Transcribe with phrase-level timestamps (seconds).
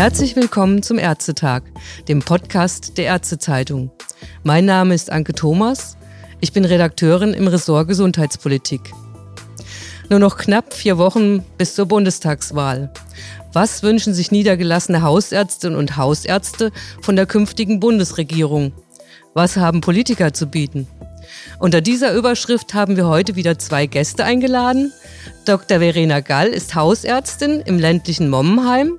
[0.00, 1.62] Herzlich willkommen zum Ärztetag,
[2.08, 3.90] dem Podcast der Ärztezeitung.
[4.44, 5.98] Mein Name ist Anke Thomas.
[6.40, 8.80] Ich bin Redakteurin im Ressort Gesundheitspolitik.
[10.08, 12.90] Nur noch knapp vier Wochen bis zur Bundestagswahl.
[13.52, 16.72] Was wünschen sich niedergelassene Hausärztinnen und Hausärzte
[17.02, 18.72] von der künftigen Bundesregierung?
[19.34, 20.88] Was haben Politiker zu bieten?
[21.58, 24.92] Unter dieser Überschrift haben wir heute wieder zwei Gäste eingeladen.
[25.44, 25.78] Dr.
[25.78, 28.98] Verena Gall ist Hausärztin im ländlichen Mommenheim.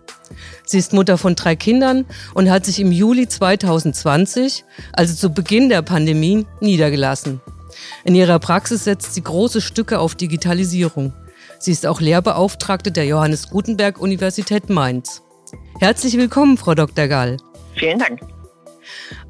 [0.65, 5.69] Sie ist Mutter von drei Kindern und hat sich im Juli 2020, also zu Beginn
[5.69, 7.41] der Pandemie, niedergelassen.
[8.03, 11.13] In ihrer Praxis setzt sie große Stücke auf Digitalisierung.
[11.59, 15.21] Sie ist auch Lehrbeauftragte der Johannes Gutenberg Universität Mainz.
[15.79, 17.07] Herzlich willkommen, Frau Dr.
[17.07, 17.37] Gall.
[17.75, 18.21] Vielen Dank.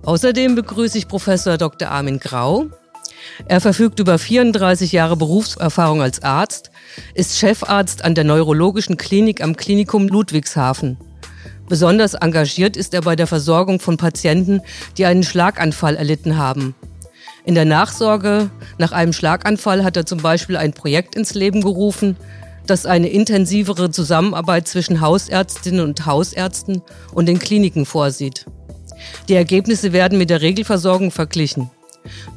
[0.04, 1.90] Außerdem begrüße ich Professor Dr.
[1.90, 2.68] Armin Grau.
[3.48, 6.72] Er verfügt über 34 Jahre Berufserfahrung als Arzt,
[7.14, 10.98] ist Chefarzt an der Neurologischen Klinik am Klinikum Ludwigshafen.
[11.68, 14.62] Besonders engagiert ist er bei der Versorgung von Patienten,
[14.98, 16.76] die einen Schlaganfall erlitten haben.
[17.46, 22.18] In der Nachsorge nach einem Schlaganfall hat er zum Beispiel ein Projekt ins Leben gerufen,
[22.68, 26.82] das eine intensivere Zusammenarbeit zwischen Hausärztinnen und Hausärzten
[27.14, 28.46] und den Kliniken vorsieht.
[29.30, 31.72] Die Ergebnisse werden mit der Regelversorgung verglichen.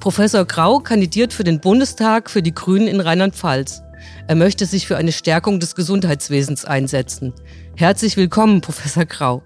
[0.00, 3.82] Professor Grau kandidiert für den Bundestag für die Grünen in Rheinland-Pfalz.
[4.28, 7.32] Er möchte sich für eine Stärkung des Gesundheitswesens einsetzen.
[7.76, 9.42] Herzlich willkommen, Professor Grau.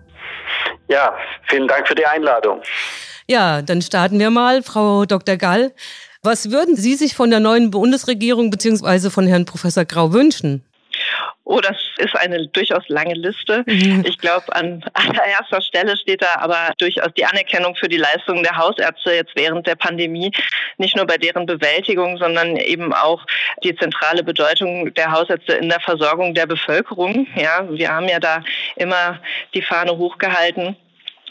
[0.88, 1.14] Ja,
[1.48, 2.62] vielen Dank für die Einladung.
[3.28, 5.36] Ja, dann starten wir mal, Frau Dr.
[5.36, 5.72] Gall.
[6.22, 9.10] Was würden Sie sich von der neuen Bundesregierung bzw.
[9.10, 10.64] von Herrn Professor Grau wünschen?
[11.50, 13.64] Oh, das ist eine durchaus lange Liste.
[13.66, 14.04] Mhm.
[14.06, 18.58] Ich glaube, an allererster Stelle steht da aber durchaus die Anerkennung für die Leistungen der
[18.58, 20.30] Hausärzte jetzt während der Pandemie.
[20.76, 23.24] Nicht nur bei deren Bewältigung, sondern eben auch
[23.64, 27.26] die zentrale Bedeutung der Hausärzte in der Versorgung der Bevölkerung.
[27.34, 28.42] Ja, wir haben ja da
[28.76, 29.18] immer
[29.54, 30.76] die Fahne hochgehalten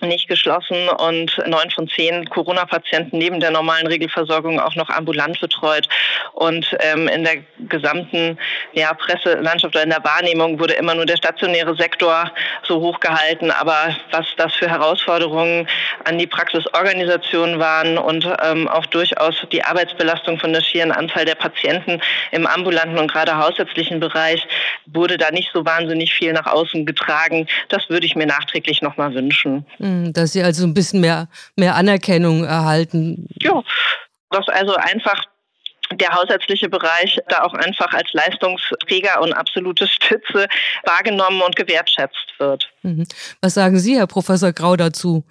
[0.01, 5.87] nicht geschlossen und neun von zehn Corona-Patienten neben der normalen Regelversorgung auch noch ambulant betreut.
[6.33, 7.37] Und ähm, in der
[7.67, 8.37] gesamten
[8.73, 12.31] ja, Presselandschaft oder in der Wahrnehmung wurde immer nur der stationäre Sektor
[12.63, 13.52] so hochgehalten.
[13.52, 15.67] Aber was das für Herausforderungen
[16.03, 21.36] an die Praxisorganisation waren und ähm, auch durchaus die Arbeitsbelastung von der schieren Anzahl der
[21.36, 24.47] Patienten im ambulanten und gerade hausärztlichen Bereich,
[24.86, 27.47] wurde da nicht so wahnsinnig viel nach außen getragen.
[27.69, 29.65] Das würde ich mir nachträglich nochmal wünschen.
[30.14, 33.27] Dass sie also ein bisschen mehr, mehr Anerkennung erhalten.
[33.42, 33.64] Ja,
[34.31, 35.25] dass also einfach
[35.92, 40.48] der hausärztliche Bereich da auch einfach als Leistungsträger und absolute Stütze
[40.83, 42.70] wahrgenommen und gewertschätzt wird.
[42.81, 43.08] Mhm.
[43.42, 45.23] Was sagen Sie, Herr Professor Grau, dazu?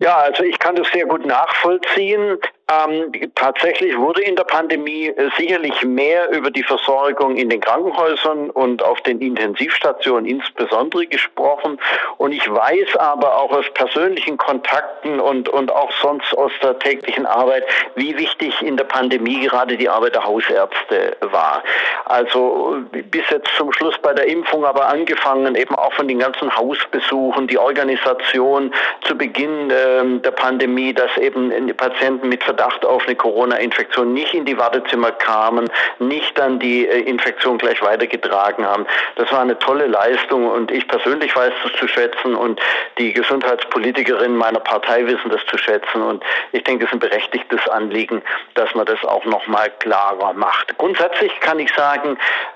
[0.00, 2.38] Ja, also ich kann das sehr gut nachvollziehen.
[2.70, 8.48] Ähm, tatsächlich wurde in der Pandemie äh, sicherlich mehr über die Versorgung in den Krankenhäusern
[8.50, 11.78] und auf den Intensivstationen insbesondere gesprochen.
[12.16, 17.26] Und ich weiß aber auch aus persönlichen Kontakten und, und auch sonst aus der täglichen
[17.26, 17.64] Arbeit,
[17.96, 21.62] wie wichtig in der Pandemie gerade die Arbeit der Hausärzte war.
[22.10, 26.54] Also bis jetzt zum Schluss bei der Impfung, aber angefangen eben auch von den ganzen
[26.56, 33.14] Hausbesuchen, die Organisation zu Beginn äh, der Pandemie, dass eben Patienten mit Verdacht auf eine
[33.14, 35.70] Corona-Infektion nicht in die Wartezimmer kamen,
[36.00, 38.86] nicht dann die äh, Infektion gleich weitergetragen haben.
[39.14, 42.60] Das war eine tolle Leistung und ich persönlich weiß das zu schätzen und
[42.98, 47.68] die Gesundheitspolitikerinnen meiner Partei wissen das zu schätzen und ich denke, das ist ein berechtigtes
[47.68, 48.20] Anliegen,
[48.54, 50.76] dass man das auch nochmal klarer macht.
[50.76, 51.99] Grundsätzlich kann ich sagen,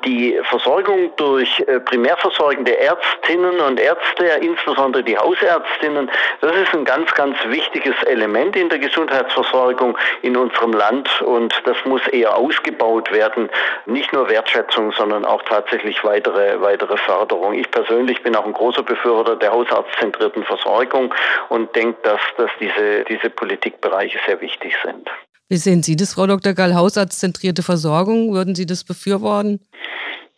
[0.05, 6.11] die Versorgung durch äh, primärversorgende Ärztinnen und Ärzte, insbesondere die Hausärztinnen,
[6.41, 11.77] das ist ein ganz, ganz wichtiges Element in der Gesundheitsversorgung in unserem Land und das
[11.85, 13.49] muss eher ausgebaut werden.
[13.87, 17.55] Nicht nur Wertschätzung, sondern auch tatsächlich weitere, weitere Förderung.
[17.55, 21.15] Ich persönlich bin auch ein großer Befürworter der hausarztzentrierten Versorgung
[21.49, 25.11] und denke, dass, dass diese, diese Politikbereiche sehr wichtig sind.
[25.55, 26.53] Wie sehen Sie das, Frau Dr.
[26.53, 28.35] Gall, hausarztzentrierte Versorgung?
[28.35, 29.61] Würden Sie das befürworten?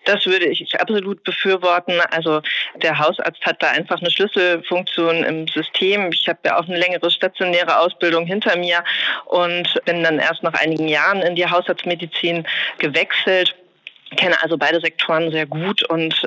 [0.05, 2.03] Das würde ich absolut befürworten.
[2.11, 2.43] Also
[2.83, 6.13] der Hausarzt hat da einfach eine Schlüsselfunktion im System.
[6.13, 8.85] Ich habe ja auch eine längere stationäre Ausbildung hinter mir
[9.25, 12.47] und bin dann erst nach einigen Jahren in die Hausarztmedizin
[12.77, 13.57] gewechselt
[14.17, 16.27] kenne also beide Sektoren sehr gut und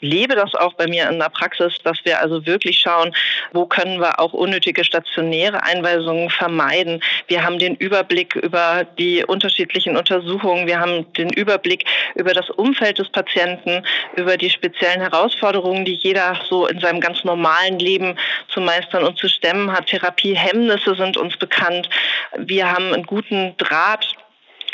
[0.00, 3.14] lebe das auch bei mir in der Praxis, dass wir also wirklich schauen,
[3.52, 7.02] wo können wir auch unnötige stationäre Einweisungen vermeiden.
[7.28, 11.84] Wir haben den Überblick über die unterschiedlichen Untersuchungen, wir haben den Überblick
[12.14, 13.82] über das Umfeld des Patienten,
[14.16, 18.16] über die speziellen Herausforderungen, die jeder so in seinem ganz normalen Leben
[18.48, 19.86] zu meistern und zu stemmen hat.
[19.86, 21.88] Therapiehemmnisse sind uns bekannt.
[22.36, 24.14] Wir haben einen guten Draht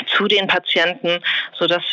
[0.07, 1.21] zu den Patienten,
[1.57, 1.83] sodass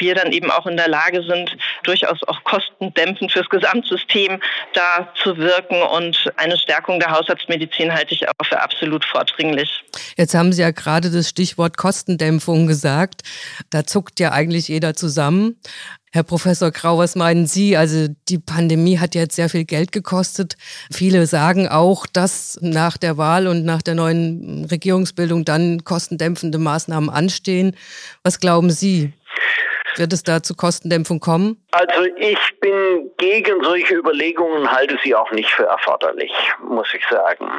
[0.00, 4.40] wir dann eben auch in der Lage sind, durchaus auch kostendämpfend fürs Gesamtsystem
[4.74, 5.82] da zu wirken.
[5.82, 9.82] Und eine Stärkung der Hausarztmedizin halte ich auch für absolut vordringlich.
[10.16, 13.22] Jetzt haben Sie ja gerade das Stichwort Kostendämpfung gesagt.
[13.70, 15.56] Da zuckt ja eigentlich jeder zusammen.
[16.10, 17.76] Herr Professor Grau, was meinen Sie?
[17.76, 20.56] Also die Pandemie hat jetzt sehr viel Geld gekostet.
[20.90, 27.10] Viele sagen auch, dass nach der Wahl und nach der neuen Regierungsbildung dann kostendämpfende Maßnahmen
[27.10, 27.76] anstehen.
[28.22, 29.12] Was glauben Sie?
[29.96, 31.62] Wird es da zu Kostendämpfung kommen?
[31.72, 36.32] Also ich bin gegen solche Überlegungen, halte sie auch nicht für erforderlich,
[36.62, 37.50] muss ich sagen.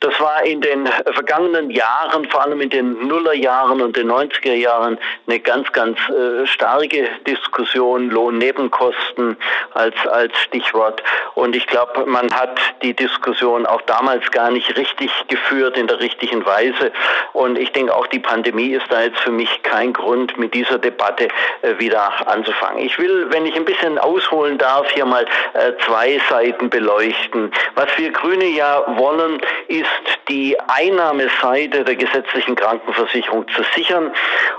[0.00, 4.98] Das war in den vergangenen Jahren, vor allem in den Nullerjahren und den 90er Jahren,
[5.26, 9.36] eine ganz, ganz äh, starke Diskussion, Lohnnebenkosten
[9.74, 11.02] als, als Stichwort.
[11.34, 16.00] Und ich glaube, man hat die Diskussion auch damals gar nicht richtig geführt, in der
[16.00, 16.92] richtigen Weise.
[17.34, 20.78] Und ich denke, auch die Pandemie ist da jetzt für mich kein Grund, mit dieser
[20.78, 21.28] Debatte
[21.60, 22.82] äh, wieder anzufangen.
[22.84, 27.52] Ich will, wenn ich ein bisschen ausholen darf, hier mal äh, zwei Seiten beleuchten.
[27.74, 29.86] Was wir Grüne ja wollen, ist
[30.28, 34.12] die Einnahmeseite der gesetzlichen Krankenversicherung zu sichern,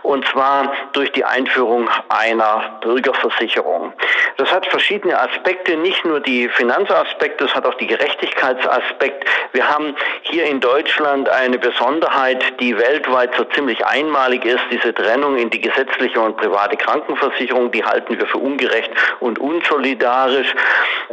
[0.04, 3.94] und zwar durch die Einführung einer Bürgerversicherung.
[4.38, 9.26] Das hat verschiedene Aspekte, nicht nur die Finanzaspekte, es hat auch die Gerechtigkeitsaspekt.
[9.54, 15.38] Wir haben hier in Deutschland eine Besonderheit, die weltweit so ziemlich einmalig ist, diese Trennung
[15.38, 20.54] in die gesetzliche und private Krankenversicherung, die halten wir für ungerecht und unsolidarisch.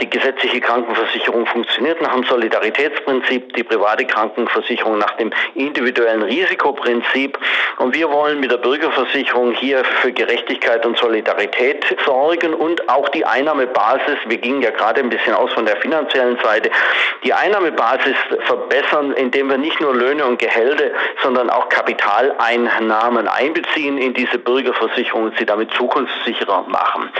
[0.01, 7.39] Die gesetzliche Krankenversicherung funktioniert nach dem Solidaritätsprinzip, die private Krankenversicherung nach dem individuellen Risikoprinzip.
[7.79, 13.25] Und wir wollen mit der Bürgerversicherung hier für Gerechtigkeit und Solidarität sorgen und auch die
[13.25, 16.71] Einnahmebasis, wir gingen ja gerade ein bisschen aus von der finanziellen Seite,
[17.25, 20.91] die Einnahmebasis verbessern, indem wir nicht nur Löhne und Gehälter,
[21.23, 27.11] sondern auch Kapitaleinnahmen einbeziehen in diese Bürgerversicherung und sie damit zukunftssicherer machen.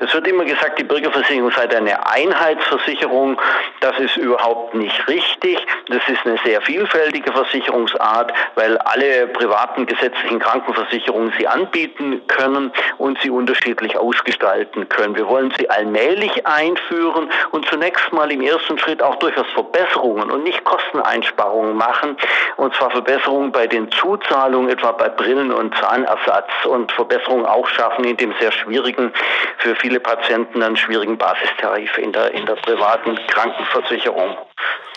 [0.00, 3.40] Es wird immer gesagt, die Bürgerversicherung sei eine Einheitsversicherung.
[3.80, 5.58] Das ist überhaupt nicht richtig.
[5.88, 13.18] Das ist eine sehr vielfältige Versicherungsart, weil alle privaten gesetzlichen Krankenversicherungen sie anbieten können und
[13.22, 15.16] sie unterschiedlich ausgestalten können.
[15.16, 20.44] Wir wollen sie allmählich einführen und zunächst mal im ersten Schritt auch durchaus Verbesserungen und
[20.44, 22.16] nicht Kosteneinsparungen machen.
[22.56, 28.04] Und zwar Verbesserungen bei den Zuzahlungen, etwa bei Brillen- und Zahnersatz und Verbesserungen auch schaffen
[28.04, 29.12] in dem sehr schwierigen,
[29.58, 34.36] für viele Patienten dann schwierigen Basistarif in der, in der privaten Krankenversicherung.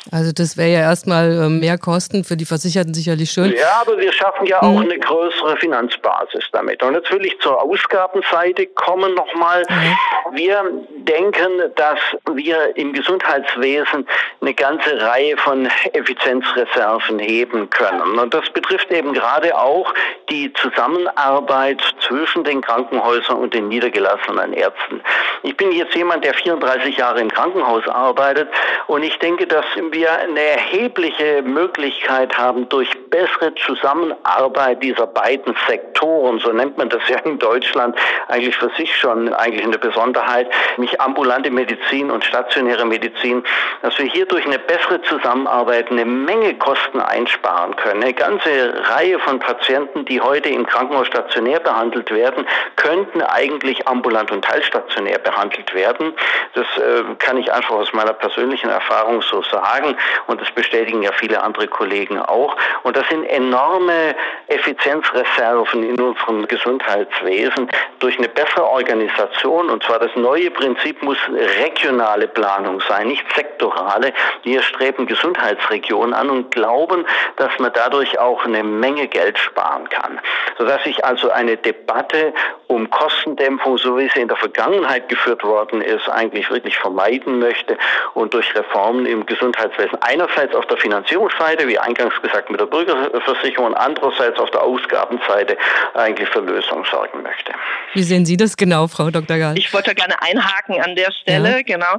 [0.09, 3.53] Also das wäre ja erstmal ähm, mehr Kosten für die Versicherten sicherlich schön.
[3.53, 4.89] Ja, aber wir schaffen ja auch mhm.
[4.89, 6.81] eine größere Finanzbasis damit.
[6.81, 9.63] Und jetzt will ich zur Ausgabenseite kommen nochmal.
[9.69, 10.36] Mhm.
[10.36, 10.63] Wir
[11.07, 12.00] denken, dass
[12.33, 14.07] wir im Gesundheitswesen
[14.42, 18.18] eine ganze Reihe von Effizienzreserven heben können.
[18.18, 19.94] Und das betrifft eben gerade auch
[20.31, 25.01] die Zusammenarbeit zwischen den Krankenhäusern und den niedergelassenen Ärzten.
[25.44, 28.50] Ich bin jetzt jemand, der 34 Jahre im Krankenhaus arbeitet
[28.88, 36.40] und ich denke, dass wir eine erhebliche Möglichkeit haben, durch bessere Zusammenarbeit dieser beiden Sektoren,
[36.40, 37.98] so nennt man das ja in Deutschland
[38.28, 43.44] eigentlich für sich schon eigentlich eine Besonderheit, nämlich ambulante Medizin und stationäre Medizin,
[43.82, 48.04] dass wir hier durch eine bessere Zusammenarbeit eine Menge Kosten einsparen können.
[48.04, 48.50] Eine ganze
[48.90, 55.19] Reihe von Patienten, die heute im Krankenhaus stationär behandelt werden, könnten eigentlich ambulant und teilstationär
[55.19, 56.14] behandelt werden.
[56.54, 59.95] Das äh, kann ich einfach aus meiner persönlichen Erfahrung so sagen sagen
[60.28, 62.56] und das bestätigen ja viele andere Kollegen auch.
[62.83, 64.16] Und das sind enorme
[64.47, 67.69] Effizienzreserven in unserem Gesundheitswesen
[68.00, 69.69] durch eine bessere Organisation.
[69.69, 74.14] Und zwar das neue Prinzip muss regionale Planung sein, nicht sektorale.
[74.44, 77.06] Wir streben Gesundheitsregionen an und glauben,
[77.38, 80.19] dass man dadurch auch eine Menge Geld sparen kann.
[80.57, 82.33] Sodass ich also eine Debatte
[82.68, 87.78] um Kostendämpfung, so wie sie in der Vergangenheit geführt worden ist, eigentlich wirklich vermeiden möchte
[88.14, 90.01] und durch Reformen im Gesundheitswesen Gesundheitswesen.
[90.01, 95.57] Einerseits auf der Finanzierungsseite, wie eingangs gesagt mit der Bürgerversicherung, und andererseits auf der Ausgabenseite
[95.94, 97.54] eigentlich für Lösungen sorgen möchte.
[97.94, 99.37] Wie sehen Sie das genau, Frau Dr.
[99.37, 99.57] Gall?
[99.57, 101.61] Ich wollte gerne einhaken an der Stelle, ja.
[101.61, 101.97] genau.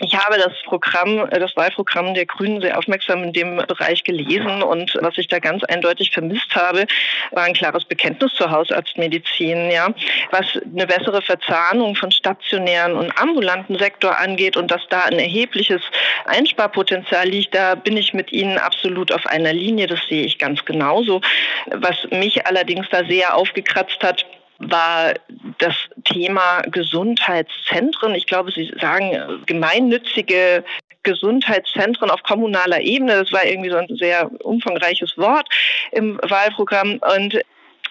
[0.00, 4.96] Ich habe das Programm, das Wahlprogramm der Grünen sehr aufmerksam in dem Bereich gelesen und
[5.00, 6.86] was ich da ganz eindeutig vermisst habe,
[7.32, 9.88] war ein klares Bekenntnis zur Hausarztmedizin, ja,
[10.30, 15.82] was eine bessere Verzahnung von stationären und ambulanten Sektor angeht und dass da ein erhebliches
[16.26, 19.86] Einsparpotenzial Potenzial liegt, da bin ich mit Ihnen absolut auf einer Linie.
[19.88, 21.20] Das sehe ich ganz genauso.
[21.66, 24.24] Was mich allerdings da sehr aufgekratzt hat,
[24.58, 25.14] war
[25.58, 25.74] das
[26.04, 28.14] Thema Gesundheitszentren.
[28.14, 30.64] Ich glaube, Sie sagen gemeinnützige
[31.02, 33.14] Gesundheitszentren auf kommunaler Ebene.
[33.14, 35.48] Das war irgendwie so ein sehr umfangreiches Wort
[35.90, 37.00] im Wahlprogramm.
[37.16, 37.40] Und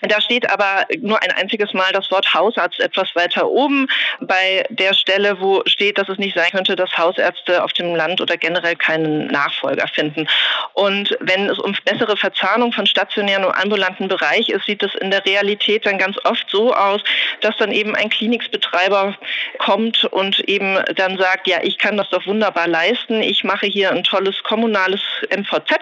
[0.01, 3.88] Da steht aber nur ein einziges Mal das Wort Hausarzt etwas weiter oben
[4.22, 8.22] bei der Stelle, wo steht, dass es nicht sein könnte, dass Hausärzte auf dem Land
[8.22, 10.27] oder generell keinen Nachfolger finden.
[10.74, 15.12] Und wenn es um bessere Verzahnung von stationären und ambulanten Bereich ist, sieht es in
[15.12, 17.01] der Realität dann ganz oft so aus,
[17.41, 19.18] dass dann eben ein Kliniksbetreiber
[19.58, 23.22] kommt und eben dann sagt, ja, ich kann das doch wunderbar leisten.
[23.22, 25.75] Ich mache hier ein tolles kommunales MVZ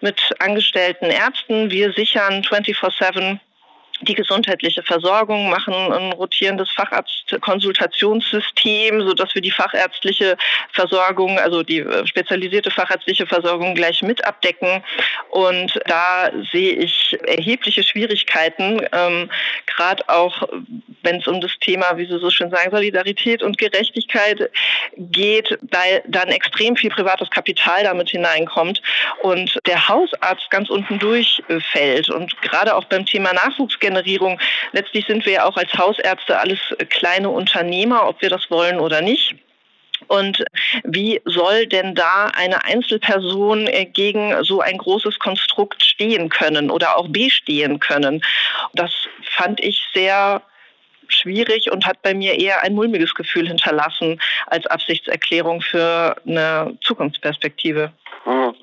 [0.00, 1.70] mit angestellten Ärzten.
[1.70, 3.38] Wir sichern 24-7
[4.02, 10.36] die gesundheitliche Versorgung, machen ein rotierendes Facharztkonsultationssystem, so dass wir die fachärztliche
[10.72, 14.82] Versorgung, also die äh, spezialisierte fachärztliche Versorgung gleich mit abdecken.
[15.30, 19.28] Und da sehe ich erhebliche Schwierigkeiten, ähm,
[19.66, 20.48] gerade auch
[21.02, 24.50] wenn es um das Thema, wie Sie so schön sagen, Solidarität und Gerechtigkeit
[24.96, 28.82] geht, weil dann extrem viel privates Kapital damit hineinkommt
[29.22, 32.10] und der Hausarzt ganz unten durchfällt.
[32.10, 33.32] Und gerade auch beim Thema
[33.92, 34.40] Nachwuchsgenerierung,
[34.72, 36.58] letztlich sind wir ja auch als Hausärzte alles
[36.88, 39.34] kleine Unternehmer, ob wir das wollen oder nicht.
[40.08, 40.44] Und
[40.82, 46.96] wie soll denn da eine Einzelperson äh, gegen so ein großes Konstrukt stehen können oder
[46.96, 48.20] auch bestehen können?
[48.74, 48.90] Das
[49.36, 50.42] fand ich sehr
[51.06, 57.92] schwierig und hat bei mir eher ein mulmiges Gefühl hinterlassen als Absichtserklärung für eine Zukunftsperspektive.
[58.24, 58.54] Hm.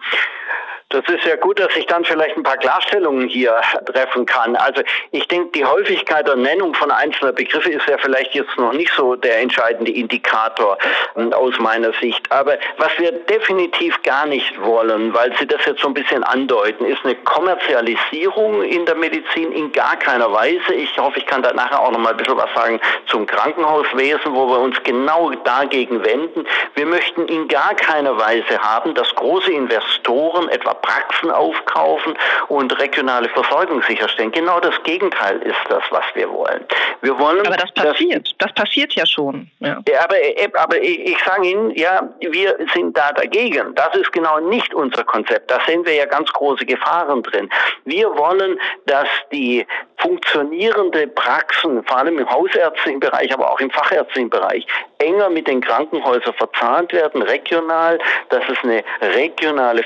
[0.91, 3.53] Das ist ja gut, dass ich dann vielleicht ein paar Klarstellungen hier
[3.85, 4.55] treffen kann.
[4.55, 4.81] Also
[5.11, 8.91] ich denke, die Häufigkeit der Nennung von einzelner Begriffe ist ja vielleicht jetzt noch nicht
[8.97, 10.79] so der entscheidende Indikator
[11.15, 12.31] ähm, aus meiner Sicht.
[12.31, 16.85] Aber was wir definitiv gar nicht wollen, weil Sie das jetzt so ein bisschen andeuten,
[16.85, 20.73] ist eine Kommerzialisierung in der Medizin in gar keiner Weise.
[20.73, 24.33] Ich hoffe, ich kann da nachher auch noch mal ein bisschen was sagen zum Krankenhauswesen,
[24.33, 26.47] wo wir uns genau dagegen wenden.
[26.73, 32.13] Wir möchten in gar keiner Weise haben, dass große Investoren etwa Praxen aufkaufen
[32.47, 34.31] und regionale Versorgung sicherstellen.
[34.31, 36.65] Genau das Gegenteil ist das, was wir wollen.
[37.01, 39.49] Wir wollen aber das passiert, das, das passiert ja schon.
[39.59, 39.77] Ja.
[40.03, 40.15] aber,
[40.61, 43.75] aber ich, ich sage Ihnen, ja, wir sind da dagegen.
[43.75, 45.51] Das ist genau nicht unser Konzept.
[45.51, 47.49] Da sehen wir ja ganz große Gefahren drin.
[47.85, 49.65] Wir wollen, dass die
[49.97, 54.65] funktionierende Praxen, vor allem im hausärztlichen Bereich, aber auch im fachärztlichen Bereich,
[54.99, 59.83] enger mit den Krankenhäusern verzahnt werden, regional, dass es eine regionale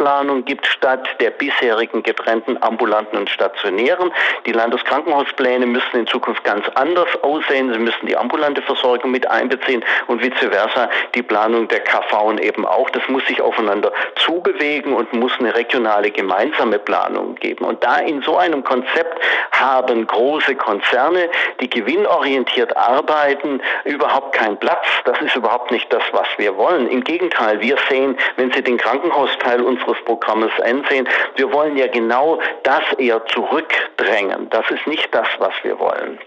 [0.00, 4.10] Versorgungsplanung gibt statt der bisherigen getrennten ambulanten und stationären.
[4.46, 7.72] Die Landeskrankenhauspläne müssen in Zukunft ganz anders aussehen.
[7.72, 12.66] Sie müssen die ambulante Versorgung mit einbeziehen und vice versa die Planung der KV eben
[12.66, 12.88] auch.
[12.90, 17.64] Das muss sich aufeinander zubewegen und muss eine regionale gemeinsame Planung geben.
[17.66, 21.28] Und da in so einem Konzept haben große Konzerne,
[21.60, 24.86] die gewinnorientiert arbeiten, überhaupt keinen Platz.
[25.04, 26.88] Das ist überhaupt nicht das, was wir wollen.
[26.88, 32.38] Im Gegenteil, wir sehen, wenn Sie den Krankenhausteil unseres Programmes ansehen, wir wollen ja genau
[32.62, 34.50] das eher zurückdrängen.
[34.50, 36.18] Das ist nicht das, was wir wollen.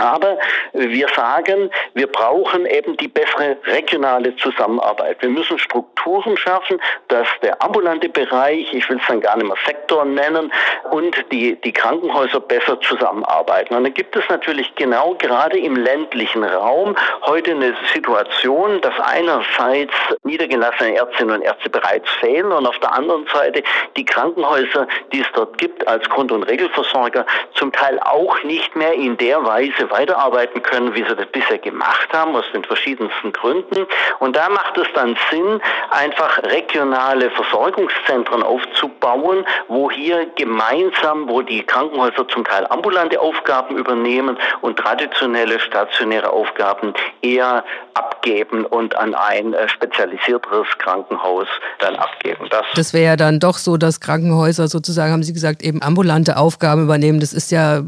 [0.00, 0.38] Aber
[0.72, 5.18] wir sagen, wir brauchen eben die bessere regionale Zusammenarbeit.
[5.20, 9.56] Wir müssen Strukturen schaffen, dass der ambulante Bereich, ich will es dann gar nicht mehr
[9.66, 10.50] Sektor nennen,
[10.90, 13.74] und die, die Krankenhäuser besser zusammenarbeiten.
[13.74, 19.92] Und da gibt es natürlich genau gerade im ländlichen Raum heute eine Situation, dass einerseits
[20.24, 23.62] niedergelassene Ärztinnen und Ärzte bereits fehlen und auf der anderen Seite
[23.96, 28.94] die Krankenhäuser, die es dort gibt als Grund- und Regelversorger, zum Teil auch nicht mehr
[28.94, 33.86] in der Weise weiterarbeiten können, wie sie das bisher gemacht haben, aus den verschiedensten Gründen.
[34.18, 41.62] Und da macht es dann Sinn, einfach regionale Versorgungszentren aufzubauen, wo hier gemeinsam, wo die
[41.62, 49.54] Krankenhäuser zum Teil ambulante Aufgaben übernehmen und traditionelle stationäre Aufgaben eher abgeben und an ein
[49.54, 51.46] äh, spezialisierteres Krankenhaus
[51.78, 52.46] dann abgeben.
[52.50, 56.36] Das, das wäre ja dann doch so, dass Krankenhäuser sozusagen, haben Sie gesagt, eben ambulante
[56.36, 57.20] Aufgaben übernehmen.
[57.20, 57.82] Das ist ja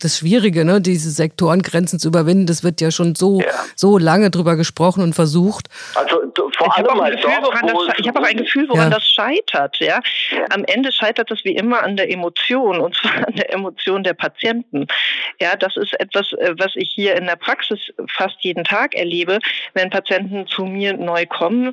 [0.00, 0.80] das Schwierige, ne?
[0.80, 2.46] diese Sektorengrenzen zu überwinden.
[2.46, 3.46] Das wird ja schon so, ja.
[3.74, 5.68] so lange drüber gesprochen und versucht.
[5.94, 6.20] Also
[6.56, 8.98] vor allem mal Gefühl, das, Ich habe auch ein Gefühl, woran ja.
[8.98, 9.78] das scheitert.
[9.78, 10.00] Ja?
[10.50, 14.14] Am Ende scheitert das wie immer an der Emotion und zwar an der Emotion der
[14.14, 14.86] Patienten.
[15.40, 17.78] Ja, das ist etwas, äh, was ich hier in der Praxis
[18.08, 19.38] fast jeden Tag erlebe,
[19.74, 21.72] wenn Patienten zu mir neu kommen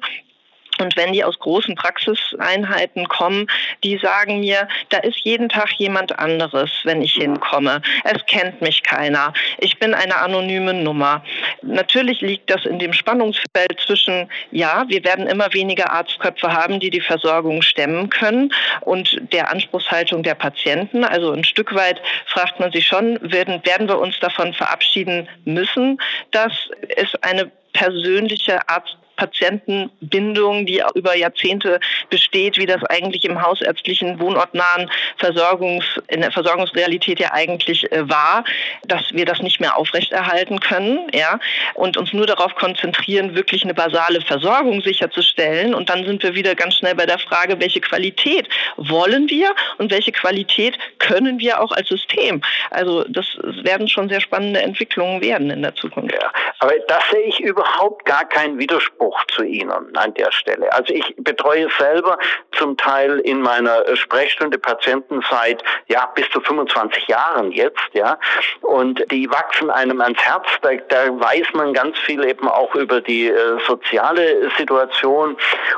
[0.82, 3.48] und wenn die aus großen Praxiseinheiten kommen,
[3.84, 7.82] die sagen mir, da ist jeden Tag jemand anderes, wenn ich hinkomme.
[8.04, 9.34] Es kennt mich keiner.
[9.60, 11.24] Ich bin eine anonyme Nummer.
[11.62, 16.90] Natürlich liegt das in dem Spannungsfeld zwischen, ja, wir werden immer weniger Arztköpfe haben, die
[16.90, 21.04] die Versorgung stemmen können und der Anspruchshaltung der Patienten.
[21.04, 26.00] Also ein Stück weit fragt man sich schon, werden, werden wir uns davon verabschieden müssen,
[26.32, 26.52] dass
[26.96, 34.90] es eine persönliche Arzt Arzt-Patienten-Bindung, die über Jahrzehnte besteht, wie das eigentlich im hausärztlichen wohnortnahen
[35.18, 38.44] Versorgungs, in der Versorgungsrealität ja eigentlich äh, war,
[38.86, 41.40] dass wir das nicht mehr aufrechterhalten können, ja,
[41.74, 45.74] und uns nur darauf konzentrieren, wirklich eine basale Versorgung sicherzustellen.
[45.74, 48.48] Und dann sind wir wieder ganz schnell bei der Frage, welche Qualität
[48.78, 52.42] wollen wir und welche Qualität können wir auch als System.
[52.72, 56.14] Also das werden schon sehr spannende Entwicklungen werden in der Zukunft.
[56.14, 60.72] Ja, aber da sehe ich überhaupt gar keinen Widerspruch zu Ihnen an der Stelle.
[60.74, 62.18] Also ich betreue selber
[62.52, 68.18] zum Teil in meiner Sprechstunde Patienten seit ja bis zu 25 Jahren jetzt, ja,
[68.62, 70.48] und die wachsen einem ans Herz.
[70.62, 75.38] Da, da weiß man ganz viel eben auch über die äh, soziale Situation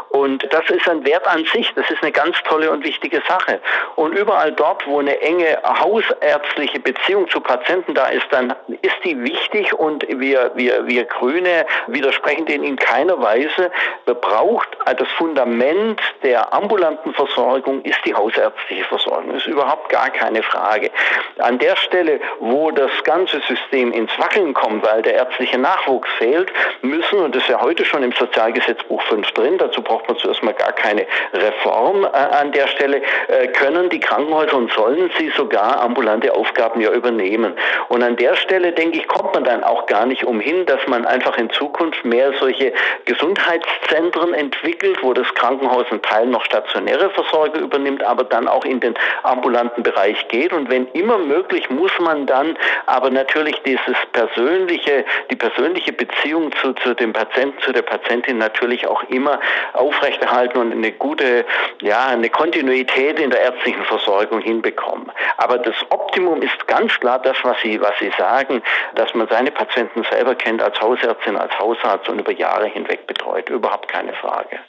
[0.10, 1.72] und das ist ein Wert an sich.
[1.76, 3.60] Das ist eine ganz tolle und wichtige Sache.
[3.96, 9.22] Und überall dort, wo eine enge hausärztliche Beziehung zu Patienten da ist, dann ist die
[9.24, 13.72] wichtig und wir, wir, wir Grüne widersprechen denen in keiner Weise.
[14.06, 19.34] Braucht das Fundament der ambulanten Versorgung ist die hausärztliche Versorgung.
[19.34, 20.92] Das ist überhaupt gar keine Frage.
[21.38, 26.52] An der Stelle, wo das ganze System ins Wackeln kommt, weil der ärztliche Nachwuchs fehlt,
[26.82, 30.44] müssen, und das ist ja heute schon im Sozialgesetzbuch 5 drin, dazu braucht man zuerst
[30.44, 35.30] mal gar keine Reform äh, an der Stelle, äh, können die Krankenhäuser und sollen sie
[35.30, 37.54] sogar ambulante Aufgaben ja übernehmen.
[37.90, 41.06] Und an der Stelle, denke ich, kommt man dann auch gar nicht umhin, dass man
[41.06, 42.74] einfach in Zukunft mehr solche
[43.10, 48.80] Gesundheitszentren entwickelt, wo das Krankenhaus einen Teil noch stationäre Versorgung übernimmt, aber dann auch in
[48.80, 50.54] den ambulanten Bereich geht.
[50.54, 56.74] Und wenn immer möglich, muss man dann aber natürlich dieses persönliche, die persönliche Beziehung zu,
[56.74, 59.40] zu dem Patienten, zu der Patientin natürlich auch immer
[59.74, 61.46] aufrechterhalten und eine gute,
[61.82, 65.12] ja, eine Kontinuität in der ärztlichen Versorgung hinbekommen.
[65.38, 68.62] Aber das Optimum ist ganz klar das, was Sie, was Sie sagen,
[68.94, 73.50] dass man seine Patienten selber kennt als Hausärztin, als Hausarzt und über Jahre hinweg betreut.
[73.50, 74.60] Überhaupt keine Frage.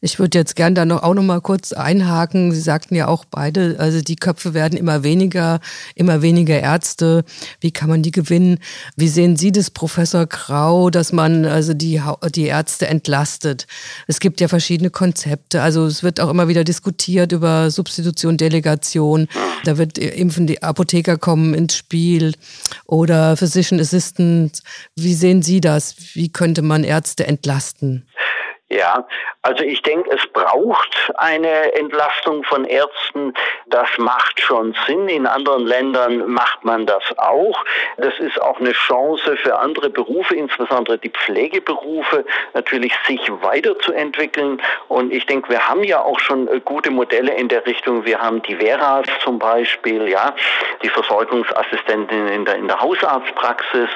[0.00, 2.52] Ich würde jetzt gern da noch auch noch mal kurz einhaken.
[2.52, 5.60] Sie sagten ja auch beide, also die Köpfe werden immer weniger,
[5.94, 7.24] immer weniger Ärzte.
[7.60, 8.60] Wie kann man die gewinnen?
[8.96, 12.00] Wie sehen Sie das, Professor Grau, dass man also die,
[12.34, 13.66] die Ärzte entlastet?
[14.06, 15.62] Es gibt ja verschiedene Konzepte.
[15.62, 19.28] Also es wird auch immer wieder diskutiert über Substitution, Delegation.
[19.64, 22.34] Da wird impfen die Apotheker kommen ins Spiel
[22.86, 24.62] oder Physician Assistant.
[24.96, 25.96] Wie sehen Sie das?
[26.14, 28.06] Wie könnte man Ärzte entlasten?
[28.70, 29.06] Ja,
[29.40, 33.32] also ich denke, es braucht eine Entlastung von Ärzten.
[33.68, 35.08] Das macht schon Sinn.
[35.08, 37.64] In anderen Ländern macht man das auch.
[37.96, 44.60] Das ist auch eine Chance für andere Berufe, insbesondere die Pflegeberufe, natürlich sich weiterzuentwickeln.
[44.88, 48.04] Und ich denke, wir haben ja auch schon äh, gute Modelle in der Richtung.
[48.04, 50.34] Wir haben die Veras zum Beispiel, ja,
[50.82, 53.88] die Versorgungsassistentin in der, in der Hausarztpraxis,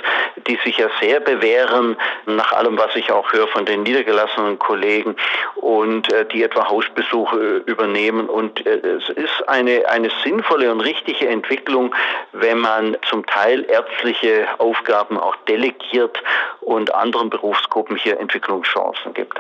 [0.46, 5.16] die sich ja sehr bewähren, nach allem, was ich auch höre von den niedergelassenen Kollegen
[5.57, 8.29] und äh, die etwa Hausbesuche übernehmen.
[8.29, 11.94] Und äh, es ist eine, eine sinnvolle und richtige Entwicklung,
[12.33, 16.22] wenn man zum Teil ärztliche Aufgaben auch delegiert
[16.61, 19.38] und anderen Berufsgruppen hier Entwicklungschancen gibt.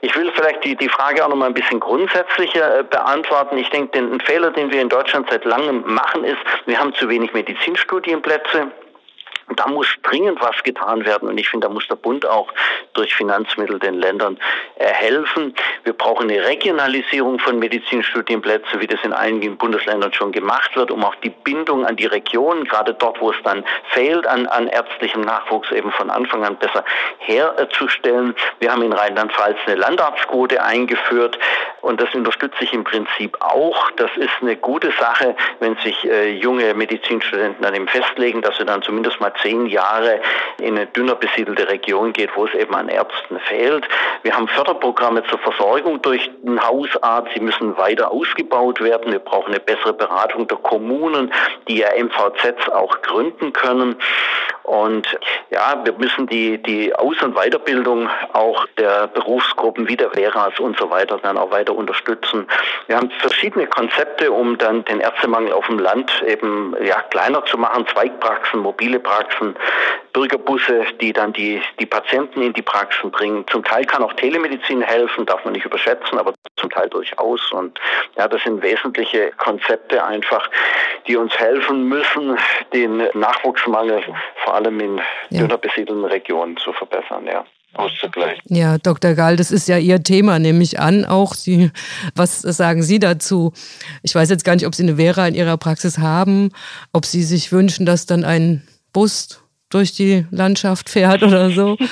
[0.00, 3.58] Ich will vielleicht die, die Frage auch noch mal ein bisschen grundsätzlicher äh, beantworten.
[3.58, 7.08] Ich denke, den Fehler, den wir in Deutschland seit langem machen, ist, wir haben zu
[7.08, 8.70] wenig Medizinstudienplätze.
[9.56, 12.52] Da muss dringend was getan werden und ich finde, da muss der Bund auch
[12.94, 14.38] durch Finanzmittel den Ländern
[14.76, 15.54] äh, helfen.
[15.84, 21.04] Wir brauchen eine Regionalisierung von Medizinstudienplätzen, wie das in einigen Bundesländern schon gemacht wird, um
[21.04, 25.22] auch die Bindung an die Region, gerade dort, wo es dann fehlt, an, an ärztlichem
[25.22, 26.84] Nachwuchs eben von Anfang an besser
[27.18, 28.34] herzustellen.
[28.58, 31.38] Wir haben in Rheinland-Pfalz eine Landarztquote eingeführt
[31.80, 33.90] und das unterstütze ich im Prinzip auch.
[33.92, 38.64] Das ist eine gute Sache, wenn sich äh, junge Medizinstudenten dann eben festlegen, dass sie
[38.64, 40.20] dann zumindest mal zehn Jahre
[40.58, 43.86] in eine dünner besiedelte Region geht, wo es eben an Ärzten fehlt.
[44.22, 47.32] Wir haben Förderprogramme zur Versorgung durch den Hausarzt.
[47.34, 49.12] Sie müssen weiter ausgebaut werden.
[49.12, 51.32] Wir brauchen eine bessere Beratung der Kommunen,
[51.68, 53.96] die ja MVZs auch gründen können.
[54.70, 55.18] Und
[55.50, 60.78] ja, wir müssen die, die Aus- und Weiterbildung auch der Berufsgruppen wie der Veras und
[60.78, 62.46] so weiter dann auch weiter unterstützen.
[62.86, 67.58] Wir haben verschiedene Konzepte, um dann den Ärztemangel auf dem Land eben ja, kleiner zu
[67.58, 67.84] machen.
[67.88, 69.29] Zweigpraxen, mobile Praxen,
[70.12, 73.44] Bürgerbusse, die dann die, die Patienten in die Praxen bringen.
[73.48, 77.52] Zum Teil kann auch Telemedizin helfen, darf man nicht überschätzen, aber zum Teil durchaus.
[77.52, 77.78] Und
[78.16, 80.48] ja, das sind wesentliche Konzepte einfach,
[81.06, 82.36] die uns helfen müssen,
[82.72, 84.02] den Nachwuchsmangel
[84.44, 85.40] vor allem in ja.
[85.40, 87.26] dünner besiedelten Regionen zu verbessern.
[87.26, 88.42] Ja auszugleichen.
[88.48, 89.14] Ja, Dr.
[89.14, 91.04] Gall, das ist ja Ihr Thema, nehme ich an.
[91.04, 91.70] Auch Sie,
[92.14, 93.52] was sagen Sie dazu?
[94.02, 96.50] Ich weiß jetzt gar nicht, ob Sie eine Vera in Ihrer Praxis haben,
[96.92, 101.76] ob Sie sich wünschen, dass dann ein Bus durch die Landschaft fährt oder so.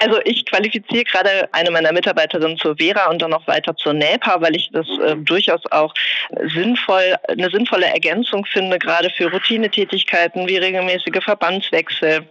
[0.00, 4.38] Also ich qualifiziere gerade eine meiner Mitarbeiterinnen zur Vera und dann noch weiter zur NEPA,
[4.42, 5.94] weil ich das äh, durchaus auch
[6.52, 12.28] sinnvoll, eine sinnvolle Ergänzung finde, gerade für Routinetätigkeiten wie regelmäßige Verbandswechsel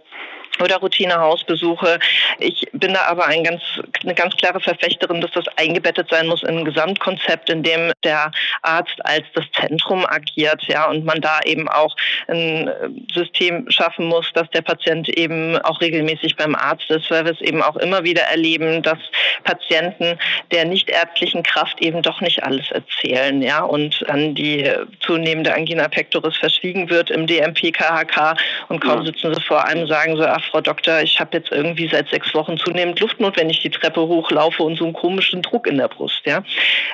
[0.60, 1.98] oder Routinehausbesuche.
[2.38, 3.62] Ich bin da aber ein ganz,
[4.02, 8.30] eine ganz klare Verfechterin, dass das eingebettet sein muss in ein Gesamtkonzept, in dem der
[8.62, 11.96] Arzt als das Zentrum agiert, ja, und man da eben auch
[12.28, 12.70] ein
[13.12, 17.40] System schaffen muss, dass der Patient eben auch regelmäßig beim Arzt ist, weil wir es
[17.40, 18.98] eben auch immer wieder erleben, dass
[19.42, 20.18] Patienten
[20.52, 26.36] der nichtärztlichen Kraft eben doch nicht alles erzählen, ja, und dann die zunehmende Angina pectoris
[26.36, 28.36] verschwiegen wird im DMP KHK
[28.68, 31.88] und kaum sitzen sie vor einem, sagen sie, ach, Frau Doktor, ich habe jetzt irgendwie
[31.88, 35.66] seit sechs Wochen zunehmend Luftnot, wenn ich die Treppe hochlaufe und so einen komischen Druck
[35.66, 36.22] in der Brust.
[36.24, 36.42] Ja?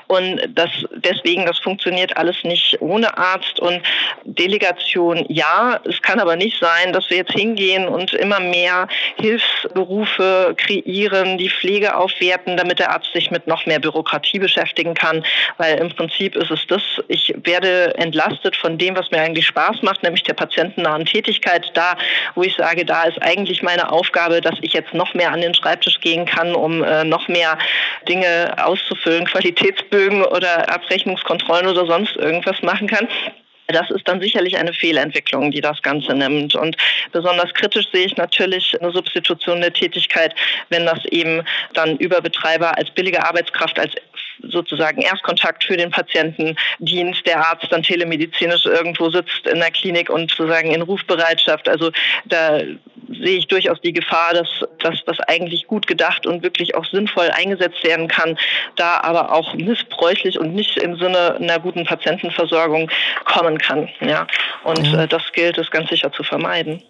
[0.06, 3.80] Und das deswegen, das funktioniert alles nicht ohne Arzt und
[4.24, 5.80] Delegation ja.
[5.84, 11.50] Es kann aber nicht sein, dass wir jetzt hingehen und immer mehr Hilfsberufe kreieren, die
[11.50, 15.24] Pflege aufwerten, damit der Arzt sich mit noch mehr Bürokratie beschäftigen kann,
[15.58, 19.82] weil im Prinzip ist es das, ich werde entlastet von dem, was mir eigentlich Spaß
[19.82, 21.96] macht, nämlich der patientennahen Tätigkeit, da,
[22.34, 25.40] wo ich sage, da ist eigentlich eigentlich meine Aufgabe, dass ich jetzt noch mehr an
[25.40, 27.57] den Schreibtisch gehen kann, um äh, noch mehr
[28.07, 33.09] Dinge auszufüllen, Qualitätsbögen oder Abrechnungskontrollen oder sonst irgendwas machen kann.
[33.68, 36.55] Das ist dann sicherlich eine Fehlentwicklung, die das Ganze nimmt.
[36.55, 36.76] Und
[37.12, 40.35] besonders kritisch sehe ich natürlich eine Substitution der Tätigkeit,
[40.68, 43.94] wenn das eben dann über Betreiber als billige Arbeitskraft, als
[44.48, 50.11] sozusagen Erstkontakt für den Patienten dient, der Arzt dann telemedizinisch irgendwo sitzt in der Klinik
[50.11, 51.68] und sozusagen in Rufbereitschaft.
[51.68, 51.90] Also
[52.24, 52.61] da
[53.09, 54.48] sehe ich durchaus die Gefahr, dass
[54.79, 58.38] das, was eigentlich gut gedacht und wirklich auch sinnvoll eingesetzt werden kann,
[58.76, 62.90] da aber auch missbräuchlich und nicht im Sinne einer guten Patientenversorgung
[63.24, 63.88] kommen kann.
[64.00, 64.26] Ja.
[64.64, 64.94] Und.
[64.94, 66.83] Äh, das gilt es ganz sicher zu vermeiden.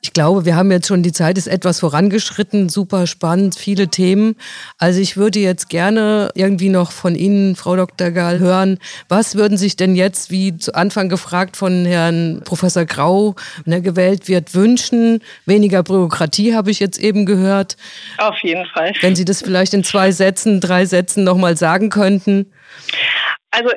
[0.00, 4.36] Ich glaube, wir haben jetzt schon, die Zeit ist etwas vorangeschritten, super spannend, viele Themen.
[4.78, 8.10] Also ich würde jetzt gerne irgendwie noch von Ihnen, Frau Dr.
[8.10, 13.34] Gahl, hören, was würden sich denn jetzt, wie zu Anfang gefragt von Herrn Professor Grau,
[13.64, 15.20] wenn er gewählt wird, wünschen?
[15.46, 17.76] Weniger Bürokratie habe ich jetzt eben gehört.
[18.18, 18.92] Auf jeden Fall.
[19.00, 22.52] Wenn Sie das vielleicht in zwei Sätzen, drei Sätzen nochmal sagen könnten.
[23.50, 23.70] Also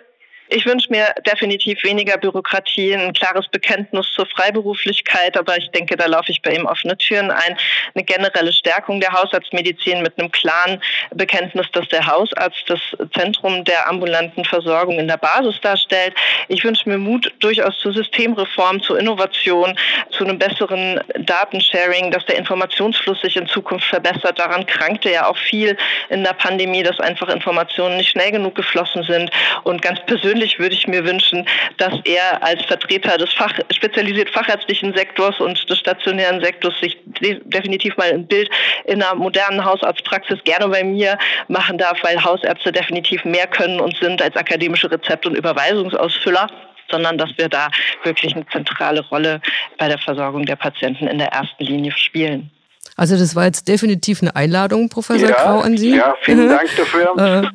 [0.51, 6.07] ich wünsche mir definitiv weniger Bürokratie, ein klares Bekenntnis zur Freiberuflichkeit, aber ich denke, da
[6.07, 7.57] laufe ich bei ihm offene Türen ein.
[7.95, 12.79] Eine generelle Stärkung der Hausarztmedizin mit einem klaren Bekenntnis, dass der Hausarzt das
[13.17, 16.13] Zentrum der ambulanten Versorgung in der Basis darstellt.
[16.49, 19.77] Ich wünsche mir Mut durchaus zur Systemreform, zur Innovation,
[20.09, 24.37] zu einem besseren Datensharing, dass der Informationsfluss sich in Zukunft verbessert.
[24.37, 25.77] Daran krankte ja auch viel
[26.09, 29.31] in der Pandemie, dass einfach Informationen nicht schnell genug geflossen sind
[29.63, 31.45] und ganz persönlich persönlich würde ich mir wünschen,
[31.77, 37.95] dass er als Vertreter des Fach, spezialisiert fachärztlichen Sektors und des stationären Sektors sich definitiv
[37.97, 38.49] mal ein Bild
[38.86, 43.95] in einer modernen Hausarztpraxis gerne bei mir machen darf, weil Hausärzte definitiv mehr können und
[43.97, 46.47] sind als akademische Rezept- und Überweisungsausfüller
[46.89, 47.69] sondern dass wir da
[48.04, 49.39] wirklich eine zentrale Rolle
[49.77, 52.51] bei der Versorgung der Patienten in der ersten Linie spielen.
[52.97, 55.95] Also das war jetzt definitiv eine Einladung, Professor ja, Grau, an Sie.
[55.95, 57.51] Ja, vielen Dank dafür.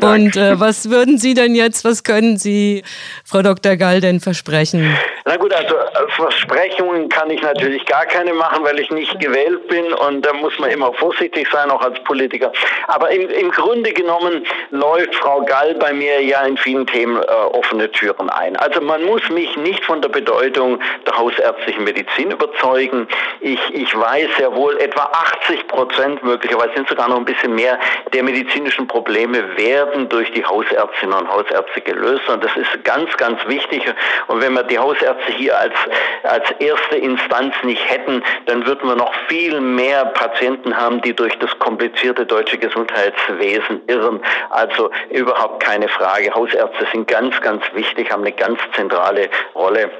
[0.00, 2.82] Äh, und äh, was würden Sie denn jetzt, was können Sie,
[3.24, 3.76] Frau Dr.
[3.76, 4.96] Gall, denn versprechen?
[5.24, 9.66] Na gut, also äh, Versprechungen kann ich natürlich gar keine machen, weil ich nicht gewählt
[9.68, 12.52] bin und da muss man immer vorsichtig sein, auch als Politiker.
[12.86, 17.26] Aber im, im Grunde genommen läuft Frau Gall bei mir ja in vielen Themen äh,
[17.26, 18.56] offene Türen ein.
[18.56, 23.06] Also man muss mich nicht von der Bedeutung der hausärztlichen Medizin überzeugen.
[23.40, 27.78] Ich, ich weiß, sehr wohl, etwa 80 Prozent, möglicherweise sind sogar noch ein bisschen mehr,
[28.12, 32.28] der medizinischen Probleme werden durch die Hausärztinnen und Hausärzte gelöst.
[32.28, 33.82] Und das ist ganz, ganz wichtig.
[34.26, 35.74] Und wenn wir die Hausärzte hier als,
[36.22, 41.38] als erste Instanz nicht hätten, dann würden wir noch viel mehr Patienten haben, die durch
[41.38, 44.20] das komplizierte deutsche Gesundheitswesen irren.
[44.50, 46.32] Also überhaupt keine Frage.
[46.34, 49.90] Hausärzte sind ganz, ganz wichtig, haben eine ganz zentrale Rolle.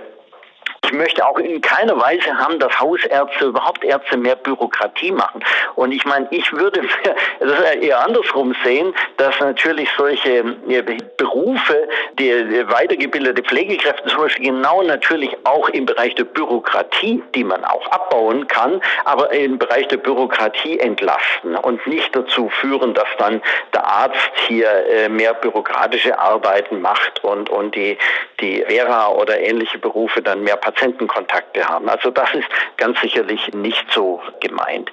[0.85, 5.45] Ich möchte auch in keiner Weise haben, dass Hausärzte, überhaupt Ärzte mehr Bürokratie machen.
[5.75, 6.83] Und ich meine, ich würde
[7.41, 10.45] das eher andersrum sehen, dass natürlich solche
[11.17, 11.89] Berufe,
[12.19, 12.33] die
[12.69, 18.47] weitergebildete Pflegekräfte zum Beispiel genau natürlich auch im Bereich der Bürokratie, die man auch abbauen
[18.47, 23.43] kann, aber im Bereich der Bürokratie entlasten und nicht dazu führen, dass dann
[23.75, 27.99] der Arzt hier äh, mehr bürokratische Arbeiten macht und, und die,
[28.41, 31.89] die Vera oder ähnliche Berufe dann mehr Patientenkontakte haben.
[31.89, 34.91] Also das ist ganz sicherlich nicht so gemeint.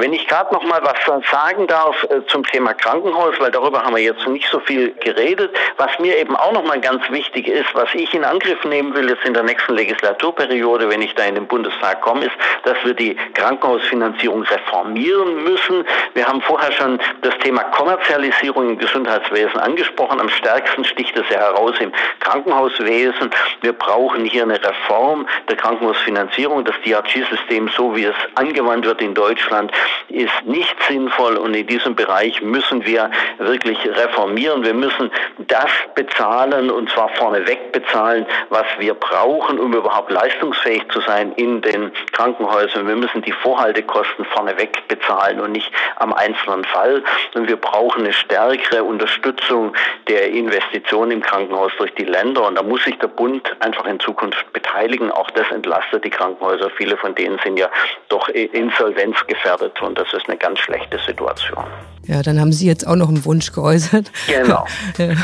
[0.00, 0.96] Wenn ich gerade noch mal was
[1.30, 5.54] sagen darf äh, zum Thema Krankenhaus, weil darüber haben wir jetzt nicht so viel geredet,
[5.76, 9.10] was mir eben auch noch mal ganz wichtig ist, was ich in Angriff nehmen will
[9.10, 12.34] jetzt in der nächsten Legislaturperiode, wenn ich da in den Bundestag komme, ist,
[12.64, 15.84] dass wir die Krankenhausfinanzierung reformieren müssen.
[16.14, 20.18] Wir haben vorher schon das Thema Kommerzialisierung im Gesundheitswesen angesprochen.
[20.18, 23.30] Am stärksten sticht es ja heraus im Krankenhauswesen.
[23.60, 26.64] Wir brauchen hier eine Reform der Krankenhausfinanzierung.
[26.64, 29.70] Das DRG-System, so wie es angewandt wird in Deutschland,
[30.08, 34.64] ist nicht sinnvoll und in diesem Bereich müssen wir wirklich reformieren.
[34.64, 41.00] Wir müssen das bezahlen und zwar vorneweg bezahlen, was wir brauchen, um überhaupt leistungsfähig zu
[41.00, 42.86] sein in den Krankenhäusern.
[42.86, 47.02] Wir müssen die Vorhaltekosten vorneweg bezahlen und nicht am einzelnen Fall.
[47.34, 49.74] Und wir brauchen eine stärkere Unterstützung
[50.08, 52.46] der Investitionen im Krankenhaus durch die Länder.
[52.46, 55.10] Und da muss sich der Bund einfach in Zukunft beteiligen.
[55.10, 56.70] Auch das entlastet die Krankenhäuser.
[56.70, 57.70] Viele von denen sind ja
[58.08, 61.64] doch insolvenzgefährdet und das ist eine ganz schlechte Situation.
[62.06, 64.10] Ja, dann haben Sie jetzt auch noch einen Wunsch geäußert.
[64.26, 64.66] Genau.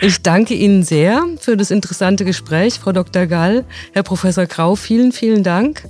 [0.00, 3.26] Ich danke Ihnen sehr für das interessante Gespräch, Frau Dr.
[3.26, 3.64] Gall.
[3.92, 5.82] Herr Professor Grau, vielen, vielen Dank.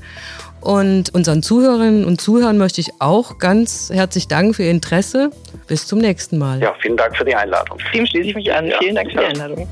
[0.60, 5.30] Und unseren Zuhörerinnen und Zuhörern möchte ich auch ganz herzlich danken für Ihr Interesse.
[5.66, 6.60] Bis zum nächsten Mal.
[6.60, 7.78] Ja, vielen Dank für die Einladung.
[7.94, 8.66] Dem schließe ich mich an.
[8.66, 8.78] Ja.
[8.78, 9.68] Vielen Dank für die Einladung.